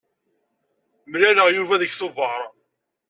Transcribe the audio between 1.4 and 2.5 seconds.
Yuba deg tubeṛ.